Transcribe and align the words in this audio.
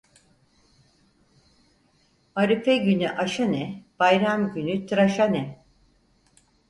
Arife 2.35 2.77
günü 2.77 3.09
aşa 3.11 3.45
ne, 3.45 3.83
bayram 3.99 4.53
günü 4.53 4.85
tıraşa 4.85 5.25
ne? 5.27 5.63